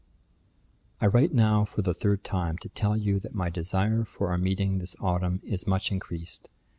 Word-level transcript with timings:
'I 0.99 1.05
write 1.13 1.31
now 1.31 1.63
for 1.63 1.83
the 1.83 1.93
third 1.93 2.23
time, 2.23 2.57
to 2.57 2.69
tell 2.69 2.97
you 2.97 3.19
that 3.19 3.35
my 3.35 3.51
desire 3.51 4.03
for 4.03 4.29
our 4.31 4.37
meeting 4.39 4.79
this 4.79 4.95
autumn, 4.99 5.41
is 5.43 5.67
much 5.67 5.91
increased. 5.91 6.49